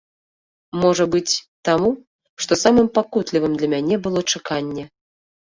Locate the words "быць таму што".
1.15-2.59